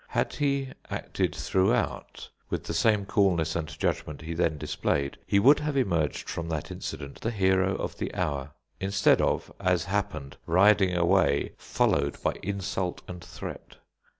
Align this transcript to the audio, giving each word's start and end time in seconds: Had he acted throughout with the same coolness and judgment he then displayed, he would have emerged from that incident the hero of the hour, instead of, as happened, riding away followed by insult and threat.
Had 0.07 0.33
he 0.33 0.71
acted 0.89 1.35
throughout 1.35 2.31
with 2.49 2.63
the 2.63 2.73
same 2.73 3.05
coolness 3.05 3.55
and 3.55 3.67
judgment 3.77 4.21
he 4.23 4.33
then 4.33 4.57
displayed, 4.57 5.19
he 5.27 5.37
would 5.37 5.59
have 5.59 5.77
emerged 5.77 6.27
from 6.27 6.49
that 6.49 6.71
incident 6.71 7.21
the 7.21 7.29
hero 7.29 7.75
of 7.75 7.99
the 7.99 8.11
hour, 8.15 8.49
instead 8.79 9.21
of, 9.21 9.53
as 9.59 9.83
happened, 9.83 10.37
riding 10.47 10.97
away 10.97 11.51
followed 11.59 12.19
by 12.23 12.31
insult 12.41 13.03
and 13.07 13.23
threat. 13.23 13.75